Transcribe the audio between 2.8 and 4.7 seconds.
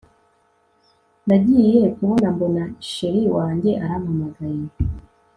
Chr wanjye arampamagaye